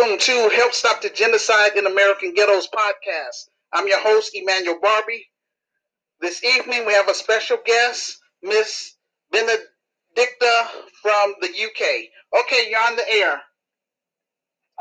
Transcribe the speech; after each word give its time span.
Welcome 0.00 0.18
to 0.18 0.48
Help 0.56 0.72
Stop 0.72 1.02
the 1.02 1.10
Genocide 1.10 1.76
in 1.76 1.84
American 1.84 2.32
Ghettos 2.32 2.66
podcast. 2.68 3.50
I'm 3.70 3.86
your 3.86 4.00
host, 4.00 4.30
Emmanuel 4.34 4.78
Barbie. 4.80 5.26
This 6.22 6.42
evening 6.42 6.86
we 6.86 6.94
have 6.94 7.10
a 7.10 7.14
special 7.14 7.58
guest, 7.66 8.18
Miss 8.42 8.96
Benedicta 9.30 10.68
from 11.02 11.34
the 11.42 11.48
UK. 11.48 12.40
Okay, 12.40 12.70
you're 12.70 12.80
on 12.80 12.96
the 12.96 13.12
air. 13.12 13.42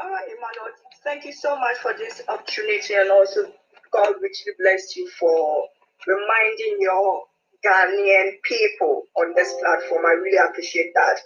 All 0.02 0.09
right, 0.09 0.23
Emmanuel, 0.23 0.73
thank 1.04 1.25
you 1.25 1.33
so 1.33 1.59
much 1.59 1.75
for 1.79 1.93
this 1.97 2.21
opportunity 2.29 2.93
and 2.93 3.11
also 3.11 3.51
God 3.91 4.13
richly 4.21 4.54
bless 4.57 4.95
you 4.95 5.09
for 5.20 5.65
reminding 6.07 6.77
your 6.79 7.23
Ghanaian 7.65 8.36
people 8.43 9.04
on 9.17 9.33
this 9.36 9.54
platform. 9.59 10.05
I 10.05 10.11
really 10.11 10.38
appreciate 10.38 10.93
that. 10.95 11.20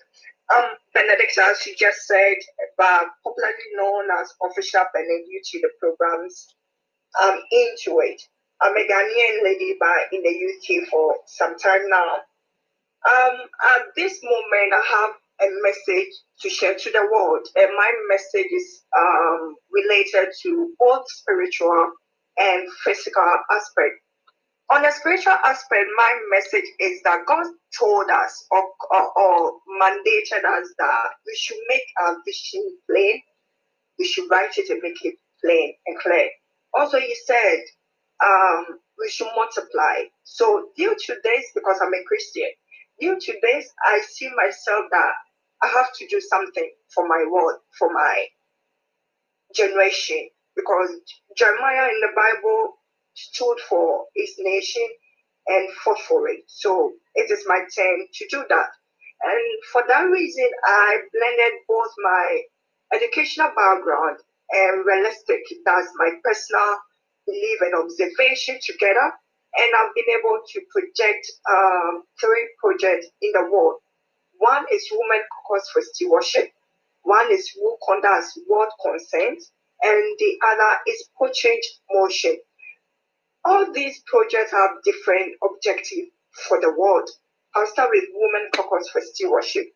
Um, 0.53 0.65
Benedict, 0.93 1.37
as 1.37 1.65
you 1.65 1.75
just 1.77 2.05
said, 2.05 2.35
but 2.77 3.05
popularly 3.23 3.69
known 3.75 4.05
as 4.19 4.33
Official 4.43 4.85
Benedict 4.93 5.29
due 5.29 5.41
to 5.43 5.59
the 5.61 5.69
programs 5.79 6.47
um, 7.21 7.39
into 7.51 7.99
it. 8.01 8.21
I'm 8.61 8.75
a 8.77 8.87
Ghanaian 8.87 9.43
lady 9.43 9.75
but 9.79 10.11
in 10.11 10.23
the 10.23 10.29
UK 10.29 10.87
for 10.89 11.15
some 11.27 11.57
time 11.57 11.89
now. 11.89 12.17
Um, 13.09 13.35
at 13.75 13.81
this 13.97 14.19
moment, 14.23 14.73
I 14.73 14.83
have 14.97 15.49
a 15.49 15.51
message 15.61 16.13
to 16.41 16.49
share 16.49 16.75
to 16.75 16.91
the 16.91 17.07
world, 17.11 17.47
and 17.55 17.69
my 17.75 17.91
message 18.09 18.47
is 18.51 18.83
um, 18.97 19.55
related 19.71 20.29
to 20.43 20.73
both 20.79 21.03
spiritual 21.07 21.91
and 22.37 22.67
physical 22.83 23.23
aspect 23.51 23.95
on 24.69 24.85
a 24.85 24.91
spiritual 24.91 25.33
aspect, 25.43 25.85
my 25.95 26.19
message 26.31 26.65
is 26.79 27.01
that 27.03 27.25
God 27.27 27.45
told 27.77 28.09
us 28.09 28.45
or, 28.51 28.63
or, 28.91 29.19
or, 29.19 29.51
mandated 29.81 30.43
us 30.45 30.73
that 30.77 31.07
we 31.25 31.35
should 31.35 31.57
make 31.67 31.83
our 32.01 32.17
vision 32.25 32.63
plain, 32.89 33.21
we 33.99 34.05
should 34.05 34.29
write 34.31 34.57
it 34.57 34.69
and 34.69 34.81
make 34.81 35.03
it 35.03 35.15
plain 35.43 35.73
and 35.85 35.99
clear. 35.99 36.29
Also, 36.73 36.99
He 36.99 37.15
said 37.25 37.59
um, 38.25 38.65
we 38.99 39.09
should 39.09 39.27
multiply. 39.35 40.05
So, 40.23 40.69
due 40.77 40.95
to 41.07 41.15
this, 41.23 41.45
because 41.53 41.79
I'm 41.81 41.93
a 41.93 42.03
Christian, 42.07 42.49
due 42.99 43.19
to 43.19 43.33
this, 43.41 43.67
I 43.85 44.01
see 44.07 44.29
myself 44.35 44.85
that 44.91 45.11
I 45.61 45.67
have 45.67 45.87
to 45.97 46.07
do 46.07 46.21
something 46.21 46.71
for 46.93 47.07
my 47.07 47.25
world, 47.29 47.59
for 47.77 47.91
my 47.93 48.25
generation. 49.55 50.29
Because 50.55 50.89
Jeremiah 51.35 51.89
in 51.89 51.99
the 52.01 52.13
Bible 52.15 52.75
stood 53.13 53.59
for 53.69 54.05
his 54.15 54.33
nation 54.39 54.87
and 55.47 55.69
fought 55.83 55.99
for 56.07 56.27
it. 56.29 56.43
So 56.47 56.93
it 57.15 57.29
is 57.31 57.43
my 57.47 57.59
turn 57.75 58.07
to 58.13 58.27
do 58.29 58.43
that. 58.49 58.69
And 59.23 59.63
for 59.71 59.83
that 59.87 60.03
reason, 60.09 60.49
I 60.65 60.99
blended 61.11 61.59
both 61.67 61.91
my 62.03 62.41
educational 62.93 63.51
background 63.55 64.17
and 64.51 64.85
realistic, 64.85 65.41
that's 65.65 65.89
my 65.95 66.11
personal 66.23 66.77
belief 67.25 67.59
and 67.61 67.73
observation 67.75 68.59
together. 68.65 69.11
And 69.55 69.69
I've 69.77 69.95
been 69.95 70.15
able 70.19 70.39
to 70.45 70.61
project 70.71 71.31
um, 71.49 72.03
three 72.19 72.49
projects 72.59 73.07
in 73.21 73.31
the 73.33 73.49
world. 73.51 73.79
One 74.37 74.65
is 74.71 74.87
Women 74.91 75.23
Caucus 75.47 75.69
for 75.71 75.81
Stewardship. 75.81 76.51
One 77.03 77.31
is 77.31 77.49
Wukonda's 77.57 78.37
World 78.49 78.69
Consent. 78.83 79.41
And 79.83 80.03
the 80.19 80.37
other 80.47 80.77
is 80.87 81.09
Portrait 81.17 81.63
Motion 81.91 82.37
all 83.45 83.71
these 83.73 84.01
projects 84.07 84.51
have 84.51 84.71
different 84.83 85.35
objectives 85.43 86.09
for 86.47 86.59
the 86.61 86.71
world. 86.77 87.09
I'll 87.55 87.67
start 87.67 87.89
with 87.93 88.05
Women 88.13 88.49
Caucus 88.55 88.89
for 88.89 89.01
Stewardship. 89.01 89.67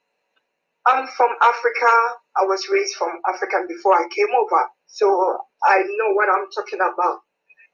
I'm 0.86 1.08
from 1.08 1.30
Africa. 1.42 1.94
I 2.38 2.46
was 2.46 2.70
raised 2.70 2.96
from 2.96 3.12
Africa 3.28 3.58
before 3.68 3.94
I 3.94 4.08
came 4.16 4.30
over, 4.40 4.64
so 4.88 5.38
I 5.66 5.80
know 5.84 6.14
what 6.14 6.30
I'm 6.30 6.50
talking 6.56 6.80
about. 6.80 7.20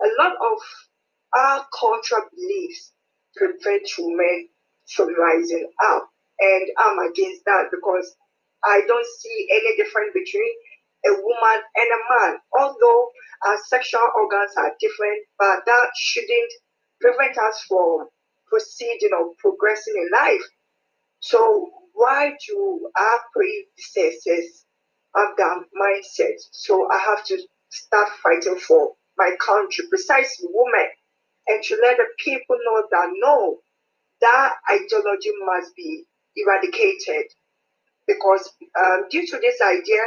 A 0.04 0.10
lot 0.22 0.34
of 0.34 0.60
our 1.36 1.66
cultural 1.80 2.24
beliefs 2.36 2.92
prevent 3.36 3.88
women 4.00 4.50
from 4.96 5.14
rising 5.20 5.70
up, 5.86 6.10
and 6.40 6.68
I'm 6.80 7.00
against 7.12 7.46
that 7.46 7.66
because 7.72 8.16
I 8.66 8.82
don't 8.88 9.08
see 9.20 9.48
any 9.52 9.78
difference 9.78 10.12
between 10.14 10.52
a 11.06 11.12
woman 11.12 11.62
and 11.76 11.90
a 11.92 12.02
man. 12.14 12.38
Although 12.60 13.10
our 13.46 13.58
sexual 13.68 14.08
organs 14.16 14.52
are 14.58 14.74
different, 14.80 15.26
but 15.38 15.66
that 15.66 15.90
shouldn't 15.98 16.54
prevent 17.02 17.38
us 17.38 17.66
from 17.68 18.08
proceeding 18.48 19.12
or 19.18 19.34
progressing 19.40 19.96
in 19.98 20.10
life. 20.14 20.42
So 21.20 21.70
why 21.94 22.34
do 22.48 22.90
our 22.98 23.20
predecessors 23.34 24.66
have 25.16 25.30
that 25.38 25.64
mindset? 25.80 26.40
So 26.52 26.90
I 26.92 26.98
have 27.00 27.24
to 27.26 27.38
start 27.70 28.10
fighting 28.22 28.60
for 28.60 28.94
my 29.18 29.36
country, 29.46 29.86
precisely 29.90 30.48
women, 30.52 30.88
and 31.48 31.64
to 31.64 31.78
let 31.82 31.98
the 31.98 32.06
people 32.20 32.58
know 32.66 32.84
that 32.92 33.10
no, 33.16 33.60
that 34.22 34.54
ideology 34.72 35.32
must 35.46 35.76
be 35.76 36.06
eradicated 36.36 37.26
because 38.08 38.52
um, 38.80 39.06
due 39.10 39.26
to 39.28 39.38
this 39.40 39.62
idea, 39.62 40.02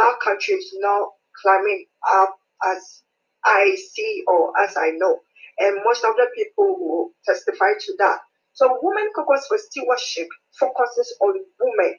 our 0.00 0.16
country 0.22 0.54
is 0.54 0.74
now 0.78 1.10
climbing 1.42 1.86
up 2.12 2.36
as 2.64 3.02
I 3.44 3.76
see 3.92 4.24
or 4.26 4.52
as 4.60 4.76
I 4.76 4.90
know. 4.96 5.20
And 5.58 5.78
most 5.84 6.04
of 6.04 6.16
the 6.16 6.26
people 6.34 6.76
will 6.78 7.10
testify 7.26 7.72
to 7.78 7.94
that. 7.98 8.20
So 8.52 8.78
Women 8.82 9.10
Caucus 9.14 9.46
for 9.48 9.58
Stewardship 9.58 10.28
focuses 10.58 11.16
on 11.20 11.34
women 11.60 11.96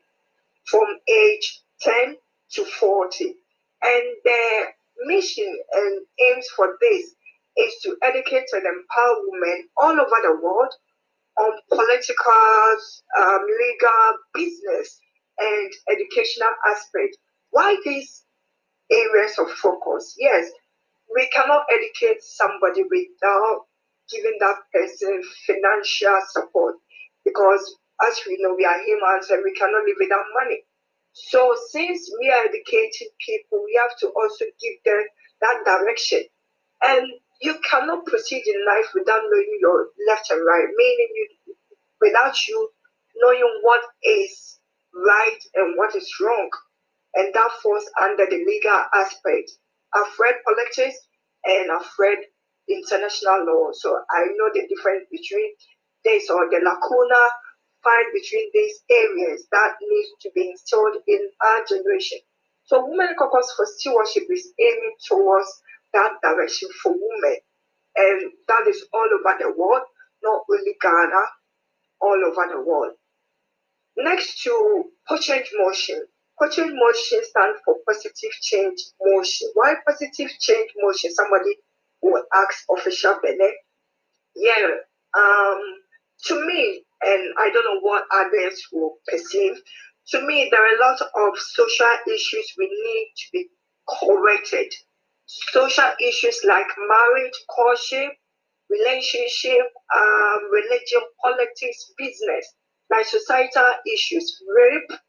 from 0.66 0.86
age 1.10 1.62
10 1.82 2.16
to 2.54 2.66
40. 2.66 3.36
And 3.84 4.04
their 4.26 4.76
mission 5.06 5.58
and 5.74 6.02
aims 6.22 6.48
for 6.56 6.78
this 6.82 7.14
is 7.58 7.74
to 7.84 7.98
educate 8.04 8.48
and 8.54 8.64
empower 8.66 9.16
women 9.28 9.70
all 9.78 9.92
over 9.94 10.18
the 10.24 10.40
world 10.42 10.74
on 11.40 11.52
political, 11.70 12.78
um, 13.20 13.40
legal, 13.46 14.18
business, 14.34 15.00
and 15.40 15.72
educational 15.92 16.52
aspect. 16.70 17.18
Why 17.52 17.78
these 17.86 18.24
areas 18.92 19.38
of 19.40 19.50
focus? 19.52 20.16
Yes, 20.18 20.50
we 21.14 21.28
cannot 21.34 21.66
educate 21.72 22.22
somebody 22.22 22.84
without 22.84 23.66
giving 24.12 24.38
that 24.40 24.58
person 24.74 25.22
financial 25.46 26.20
support 26.32 26.76
because 27.26 27.76
as 28.08 28.20
we 28.28 28.38
know 28.40 28.56
we 28.56 28.66
are 28.66 28.80
humans 28.84 29.30
and 29.30 29.44
we 29.44 29.54
cannot 29.54 29.84
live 29.84 29.98
without 30.00 30.26
money. 30.44 30.64
So 31.14 31.56
since 31.72 32.10
we 32.20 32.30
are 32.30 32.46
educating 32.46 33.10
people 33.26 33.64
we 33.66 33.80
have 33.82 33.98
to 34.00 34.08
also 34.16 34.46
give 34.62 34.78
them 34.86 35.04
that 35.42 35.64
direction. 35.66 36.24
And 36.84 37.08
you 37.42 37.56
cannot 37.70 38.06
proceed 38.06 38.44
in 38.46 38.66
life 38.66 38.88
without 38.94 39.22
knowing 39.30 39.58
your 39.60 39.88
left 40.08 40.30
and 40.32 40.46
right 40.46 40.68
meaning 40.76 41.10
you 41.16 41.56
without 42.02 42.36
you 42.48 42.70
knowing 43.18 43.60
what 43.64 43.82
is 44.04 44.60
right 44.94 45.40
and 45.56 45.76
what 45.78 45.96
is 45.96 46.10
wrong 46.22 46.50
and 47.18 47.34
that 47.34 47.52
falls 47.62 47.86
under 48.02 48.26
the 48.26 48.46
legal 48.46 48.84
aspect 48.94 49.52
I've 49.94 50.14
read 50.20 50.36
politics 50.46 50.98
and 51.46 51.72
I've 51.72 51.92
read 52.00 52.20
international 52.70 53.46
law, 53.46 53.70
so 53.74 53.98
I 54.12 54.26
know 54.36 54.50
the 54.54 54.68
difference 54.68 55.06
between 55.12 55.52
this 56.04 56.30
or 56.30 56.50
the 56.50 56.60
lacuna 56.60 57.22
find 57.84 58.06
between 58.14 58.50
these 58.54 58.84
areas 58.90 59.48
that 59.52 59.76
needs 59.82 60.10
to 60.22 60.32
be 60.36 60.50
installed 60.52 60.98
in 61.08 61.30
our 61.46 61.64
generation. 61.66 62.20
So 62.66 62.86
Women 62.86 63.16
Caucus 63.18 63.54
for 63.56 63.66
Stewardship 63.78 64.24
is 64.30 64.52
aiming 64.60 64.96
towards 65.08 65.48
that 65.94 66.14
direction 66.22 66.70
for 66.84 66.92
women. 66.92 67.38
And 67.96 68.32
that 68.48 68.68
is 68.68 68.86
all 68.94 69.08
over 69.08 69.38
the 69.40 69.54
world, 69.58 69.84
not 70.22 70.44
only 70.52 70.76
Ghana, 70.82 71.24
all 72.02 72.22
over 72.26 72.48
the 72.54 72.62
world. 72.62 72.94
Next 73.96 74.44
to 74.44 74.92
Portrait 75.08 75.48
Motion, 75.58 76.06
Coaching 76.40 76.76
motion 76.76 77.22
stands 77.24 77.60
for 77.66 77.76
positive 77.88 78.32
change 78.42 78.80
motion. 79.02 79.50
Why 79.56 79.76
positive 79.88 80.30
change 80.40 80.72
motion? 80.78 81.14
Somebody 81.14 81.56
will 82.02 82.24
ask 82.34 82.64
official 82.70 83.18
Bene. 83.24 83.52
Yeah, 84.36 84.68
um, 85.18 85.60
to 86.26 86.46
me, 86.46 86.84
and 87.02 87.34
I 87.40 87.50
don't 87.52 87.66
know 87.66 87.80
what 87.82 88.06
others 88.14 88.62
will 88.72 88.98
perceive, 89.08 89.56
to 90.10 90.22
me, 90.26 90.48
there 90.52 90.62
are 90.62 90.76
a 90.76 90.80
lot 90.80 91.02
of 91.02 91.38
social 91.38 91.98
issues 92.08 92.54
we 92.58 92.66
need 92.66 93.14
to 93.18 93.26
be 93.34 93.50
corrected. 94.00 94.74
Social 95.26 95.92
issues 96.00 96.40
like 96.48 96.68
marriage, 96.88 97.34
courtship, 97.50 98.12
relationship, 98.70 99.66
um, 99.96 100.40
religion, 100.52 101.02
politics, 101.22 101.92
business, 101.98 102.54
like 102.90 103.06
societal 103.06 103.74
issues, 103.86 104.42
rape, 104.56 105.00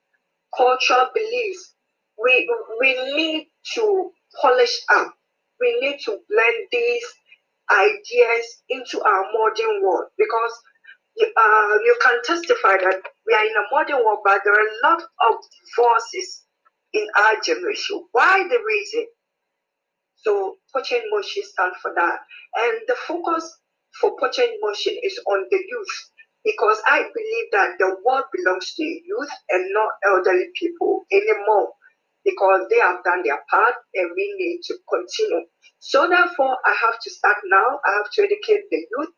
cultural 0.56 1.08
beliefs, 1.14 1.74
we, 2.22 2.48
we 2.80 2.94
need 3.16 3.48
to 3.74 4.10
polish 4.40 4.80
up. 4.90 5.14
We 5.60 5.78
need 5.80 5.98
to 6.04 6.18
blend 6.28 6.56
these 6.72 7.04
ideas 7.70 8.62
into 8.68 9.02
our 9.02 9.24
modern 9.32 9.82
world 9.82 10.06
because 10.18 10.52
uh, 11.20 11.78
you 11.84 11.98
can 12.02 12.18
testify 12.24 12.74
that 12.78 13.00
we 13.26 13.34
are 13.34 13.44
in 13.44 13.52
a 13.56 13.66
modern 13.72 14.04
world, 14.04 14.20
but 14.24 14.40
there 14.44 14.54
are 14.54 14.68
a 14.68 14.88
lot 14.90 15.02
of 15.02 15.36
forces 15.76 16.44
in 16.94 17.06
our 17.18 17.40
generation. 17.44 18.04
Why 18.12 18.44
the 18.48 18.58
reason? 18.66 19.06
So 20.16 20.56
Pocha 20.74 20.94
in 20.96 21.10
Motion 21.10 21.42
stands 21.44 21.76
for 21.82 21.92
that. 21.96 22.18
And 22.56 22.80
the 22.88 22.96
focus 23.06 23.58
for 24.00 24.16
Pocha 24.18 24.44
in 24.44 24.58
Motion 24.62 24.96
is 25.02 25.18
on 25.26 25.46
the 25.50 25.58
youth 25.58 26.10
because 26.44 26.80
I 26.86 26.98
believe 27.02 27.46
that 27.52 27.70
the 27.78 27.96
world 28.04 28.24
belongs 28.32 28.74
to 28.74 28.82
youth 28.82 29.30
and 29.50 29.64
not 29.72 29.90
elderly 30.06 30.48
people 30.58 31.04
anymore 31.12 31.72
because 32.24 32.66
they 32.70 32.78
have 32.78 33.02
done 33.04 33.22
their 33.24 33.40
part 33.50 33.74
and 33.94 34.10
we 34.16 34.34
need 34.38 34.60
to 34.64 34.74
continue. 34.88 35.46
So 35.78 36.08
therefore, 36.08 36.56
I 36.64 36.74
have 36.82 37.00
to 37.02 37.10
start 37.10 37.36
now. 37.46 37.80
I 37.86 37.92
have 37.98 38.10
to 38.12 38.22
educate 38.22 38.64
the 38.70 38.86
youth 38.90 39.10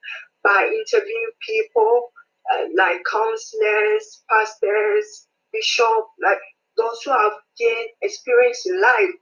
by 0.44 0.70
interviewing 0.72 1.31
people 1.46 2.11
uh, 2.52 2.64
like 2.76 3.00
counselors, 3.11 4.22
pastors, 4.31 5.26
bishops, 5.52 6.11
like 6.25 6.38
those 6.76 7.00
who 7.05 7.11
have 7.11 7.32
gained 7.58 7.88
experience 8.02 8.64
in 8.67 8.81
life 8.81 9.14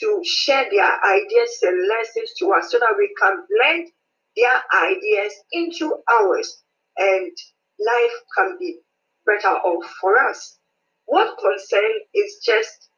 to 0.00 0.20
share 0.24 0.66
their 0.70 1.04
ideas 1.04 1.58
and 1.62 1.88
lessons 1.88 2.32
to 2.38 2.52
us 2.52 2.70
so 2.70 2.78
that 2.78 2.94
we 2.96 3.12
can 3.20 3.36
blend 3.50 3.88
their 4.36 4.62
ideas 4.72 5.32
into 5.52 5.96
ours 6.08 6.62
and 6.96 7.32
life 7.78 8.16
can 8.36 8.56
be 8.58 8.78
better 9.26 9.54
off 9.54 9.84
for 10.00 10.18
us. 10.18 10.58
What 11.06 11.38
concern 11.38 11.90
is 12.14 12.38
just 12.44 12.90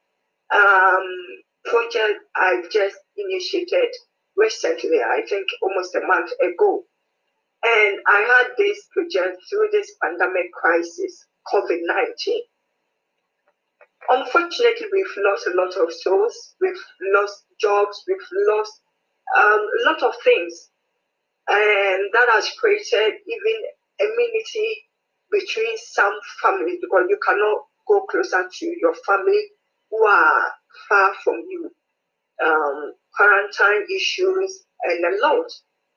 um, 0.53 1.07
project 1.65 2.21
I 2.37 2.63
just 2.71 2.97
initiated 3.17 3.91
recently, 4.37 5.01
I 5.01 5.23
think 5.29 5.47
almost 5.63 5.95
a 5.95 6.07
month 6.07 6.31
ago. 6.41 6.85
And 7.65 7.99
I 8.07 8.21
had 8.39 8.49
this 8.59 8.89
project 8.93 9.43
through 9.49 9.69
this 9.71 9.95
pandemic 10.03 10.53
crisis, 10.53 11.27
COVID 11.53 11.81
19. 11.83 12.43
Unfortunately, 14.09 14.87
we've 14.93 15.17
lost 15.19 15.47
a 15.47 15.55
lot 15.55 15.77
of 15.77 15.93
souls, 15.93 16.55
we've 16.61 16.85
lost 17.15 17.45
jobs, 17.61 18.03
we've 18.09 18.29
lost 18.49 18.81
um, 19.37 19.61
a 19.61 19.91
lot 19.91 20.03
of 20.03 20.15
things. 20.25 20.71
And 21.49 22.11
that 22.13 22.29
has 22.33 22.51
created 22.59 23.15
even 23.27 23.63
enmity 24.03 24.83
between 25.31 25.77
some 25.79 26.15
families 26.43 26.79
because 26.81 27.07
you 27.09 27.19
cannot 27.27 27.59
go 27.89 28.03
closer 28.07 28.49
to 28.53 28.67
your 28.81 28.95
family 29.07 29.43
who 29.91 30.05
are 30.07 30.53
far 30.89 31.13
from 31.25 31.43
you. 31.49 31.71
Um, 32.45 32.95
quarantine 33.17 33.87
issues 33.95 34.65
and 34.83 35.05
a 35.05 35.23
lot, 35.23 35.47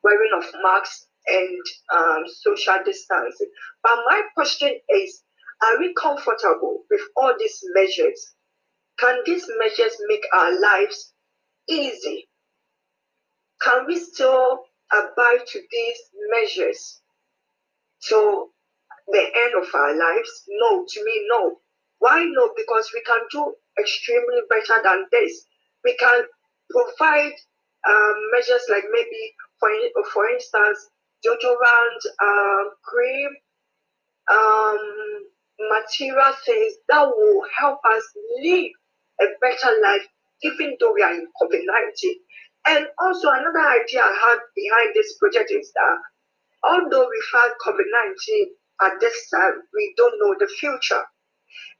wearing 0.02 0.30
of 0.36 0.44
masks 0.62 1.06
and 1.26 1.60
um, 1.94 2.24
social 2.26 2.78
distancing. 2.84 3.50
But 3.82 3.96
my 4.08 4.22
question 4.34 4.78
is, 4.88 5.22
are 5.62 5.78
we 5.78 5.94
comfortable 5.94 6.84
with 6.90 7.00
all 7.16 7.34
these 7.38 7.58
measures? 7.74 8.34
Can 8.98 9.18
these 9.24 9.48
measures 9.58 9.96
make 10.08 10.24
our 10.32 10.60
lives 10.60 11.12
easy? 11.68 12.28
Can 13.62 13.86
we 13.86 13.98
still 13.98 14.64
abide 14.92 15.46
to 15.46 15.60
these 15.70 15.98
measures 16.30 17.00
till 18.02 18.48
the 19.08 19.22
end 19.22 19.54
of 19.62 19.68
our 19.74 19.96
lives? 19.96 20.44
No, 20.48 20.84
to 20.88 21.04
me, 21.04 21.26
no. 21.30 21.60
Why 21.98 22.24
no? 22.24 22.52
Because 22.56 22.90
we 22.92 23.02
can 23.02 23.20
do 23.30 23.54
extremely 23.78 24.42
better 24.50 24.82
than 24.82 25.06
this. 25.12 25.44
We 25.84 25.96
can 25.96 26.24
provide 26.70 27.32
um, 27.88 28.14
measures 28.32 28.62
like 28.68 28.84
maybe, 28.90 29.34
for, 29.60 29.70
for 30.12 30.28
instance, 30.28 30.88
deodorant, 31.24 32.02
um, 32.22 32.70
cream, 32.84 33.30
um, 34.30 34.78
material 35.58 36.32
things 36.44 36.74
that 36.88 37.06
will 37.06 37.42
help 37.58 37.78
us 37.84 38.02
live 38.42 38.70
a 39.20 39.26
better 39.40 39.72
life, 39.82 40.06
even 40.42 40.76
though 40.80 40.92
we 40.92 41.02
are 41.02 41.14
in 41.14 41.26
COVID 41.40 41.62
19. 41.64 42.14
And 42.68 42.86
also, 42.98 43.30
another 43.30 43.66
idea 43.80 44.02
I 44.02 44.28
had 44.28 44.38
behind 44.54 44.90
this 44.94 45.16
project 45.18 45.50
is 45.52 45.72
that 45.72 45.98
although 46.66 47.08
we've 47.08 47.32
had 47.32 47.50
COVID 47.64 47.86
19 48.28 48.46
at 48.82 49.00
this 49.00 49.30
time, 49.30 49.62
we 49.72 49.94
don't 49.96 50.18
know 50.20 50.34
the 50.38 50.50
future. 50.58 51.02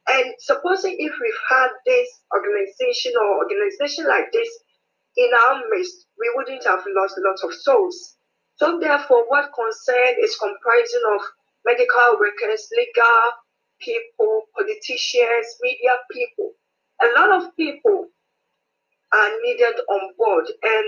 And 0.09 0.35
supposing 0.39 0.97
if 0.99 1.13
we've 1.21 1.43
had 1.51 1.69
this 1.85 2.09
organization 2.33 3.13
or 3.21 3.43
organization 3.43 4.07
like 4.07 4.31
this 4.33 4.49
in 5.17 5.31
our 5.35 5.63
midst, 5.71 6.07
we 6.19 6.31
wouldn't 6.35 6.65
have 6.65 6.85
lost 6.95 7.19
a 7.19 7.27
lot 7.27 7.39
of 7.43 7.55
souls. 7.55 8.17
So 8.57 8.79
therefore, 8.79 9.25
what 9.29 9.53
concern 9.53 10.15
is 10.23 10.39
comprising 10.39 11.03
of 11.15 11.23
medical 11.65 12.19
workers, 12.19 12.69
legal 12.77 13.33
people, 13.81 14.43
politicians, 14.57 15.47
media 15.61 15.99
people. 16.11 16.53
A 17.03 17.21
lot 17.21 17.31
of 17.43 17.55
people 17.57 18.07
are 19.13 19.31
needed 19.43 19.81
on 19.91 20.13
board, 20.17 20.47
and 20.63 20.87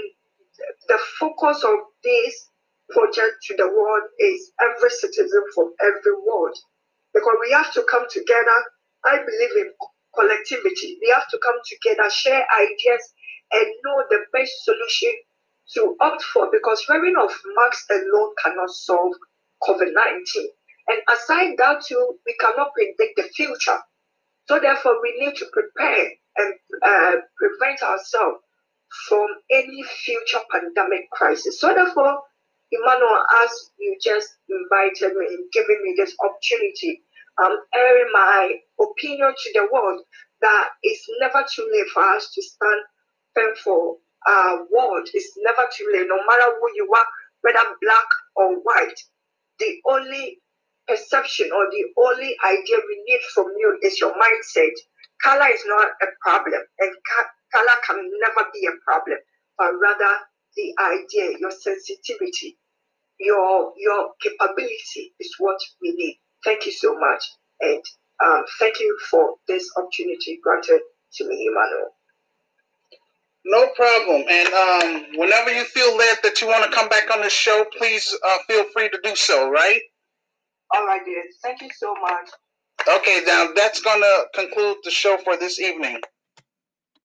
the 0.89 0.99
focus 1.19 1.62
of 1.65 1.79
this 2.03 2.49
project 2.90 3.37
to 3.46 3.56
the 3.56 3.69
world 3.69 4.02
is 4.19 4.52
every 4.61 4.90
citizen 4.90 5.43
from 5.55 5.73
every 5.81 6.14
world, 6.26 6.56
because 7.14 7.37
we 7.40 7.52
have 7.52 7.73
to 7.75 7.82
come 7.90 8.06
together 8.11 8.58
I 9.05 9.19
believe 9.19 9.67
in 9.67 9.73
collectivity. 10.14 10.99
We 11.00 11.11
have 11.14 11.29
to 11.31 11.38
come 11.38 11.56
together, 11.67 12.11
share 12.11 12.44
ideas, 12.58 13.12
and 13.52 13.67
know 13.85 14.05
the 14.11 14.25
best 14.32 14.52
solution 14.64 15.14
to 15.75 15.96
opt 16.00 16.23
for 16.23 16.49
because 16.50 16.85
wearing 16.88 17.14
of 17.17 17.31
masks 17.56 17.87
alone 17.90 18.35
cannot 18.43 18.70
solve 18.70 19.14
COVID 19.62 19.93
19. 19.93 20.49
And 20.88 21.00
aside 21.12 21.55
that, 21.58 21.82
too, 21.87 22.19
we 22.26 22.35
cannot 22.40 22.73
predict 22.75 23.17
the 23.17 23.25
future. 23.35 23.79
So, 24.49 24.58
therefore, 24.58 25.00
we 25.02 25.14
need 25.19 25.37
to 25.37 25.46
prepare 25.52 26.11
and 26.37 26.55
uh, 26.82 27.17
prevent 27.37 27.82
ourselves 27.82 28.38
from 29.06 29.26
any 29.50 29.82
future 29.82 30.40
pandemic 30.50 31.11
crisis. 31.11 31.61
So, 31.61 31.75
therefore, 31.75 32.23
Emmanuel, 32.70 33.25
as 33.43 33.70
you 33.79 33.97
just 34.03 34.37
invited 34.49 35.17
me 35.17 35.26
and 35.26 35.53
giving 35.53 35.81
me 35.82 35.94
this 35.97 36.15
opportunity, 36.20 37.03
I'm 37.38 37.56
airing 37.75 38.11
my 38.12 38.55
opinion 38.81 39.32
to 39.32 39.53
the 39.55 39.69
world 39.73 40.03
that 40.43 40.69
it's 40.82 41.06
never 41.20 41.44
too 41.55 41.69
late 41.73 41.88
for 41.93 42.03
us 42.03 42.31
to 42.35 42.43
stand 42.43 42.81
firm 43.35 43.55
for 43.62 43.97
our 44.26 44.67
world. 44.70 45.09
It's 45.15 45.32
never 45.38 45.69
too 45.75 45.88
late, 45.93 46.06
no 46.09 46.19
matter 46.26 46.53
who 46.61 46.69
you 46.75 46.88
are, 46.93 47.06
whether 47.43 47.65
black 47.81 48.06
or 48.37 48.55
white. 48.56 49.00
The 49.59 49.81
only 49.87 50.41
perception 50.87 51.50
or 51.53 51.67
the 51.71 51.85
only 51.97 52.37
idea 52.44 52.76
we 52.88 53.03
need 53.06 53.21
from 53.35 53.47
you 53.59 53.79
is 53.82 54.00
your 54.00 54.12
mindset. 54.12 54.75
Color 55.23 55.49
is 55.53 55.62
not 55.67 55.88
a 56.03 56.06
problem, 56.21 56.62
and 56.79 56.93
color 57.53 57.79
can 57.87 58.11
never 58.21 58.49
be 58.52 58.66
a 58.66 58.76
problem, 58.85 59.19
but 59.57 59.73
rather 59.81 60.19
the 60.57 60.75
idea, 60.81 61.38
your 61.38 61.50
sensitivity, 61.50 62.59
your 63.20 63.72
your 63.76 64.10
capability 64.22 65.12
is 65.20 65.34
what 65.38 65.58
we 65.82 65.92
need. 65.92 66.18
Thank 66.44 66.66
you 66.66 66.72
so 66.72 66.94
much. 66.98 67.25
And 67.60 67.82
um, 68.25 68.44
thank 68.58 68.80
you 68.80 68.98
for 69.10 69.34
this 69.48 69.68
opportunity 69.76 70.38
granted 70.42 70.80
to 71.14 71.28
me, 71.28 71.48
Emmanuel. 71.50 71.90
No 73.44 73.68
problem. 73.75 74.25
And 74.28 74.48
um, 74.52 75.06
whenever 75.18 75.52
you 75.52 75.64
feel 75.64 75.96
led 75.96 76.18
that 76.22 76.40
you 76.40 76.48
want 76.48 76.64
to 76.64 76.76
come 76.76 76.88
back 76.88 77.10
on 77.10 77.22
the 77.22 77.30
show, 77.30 77.64
please 77.76 78.16
uh, 78.26 78.38
feel 78.46 78.64
free 78.75 78.90
to 78.90 78.98
do 79.02 79.16
so, 79.16 79.50
right? 79.50 79.80
All 80.75 80.87
right, 80.87 81.04
dear. 81.04 81.22
Thank 81.42 81.62
you 81.62 81.70
so 81.76 81.94
much. 82.00 82.28
Okay, 82.96 83.22
now 83.26 83.48
that's 83.54 83.80
going 83.80 84.00
to 84.00 84.25
conclude 84.34 84.76
the 84.84 84.90
show 84.90 85.16
for 85.25 85.37
this 85.37 85.58
evening. 85.60 86.00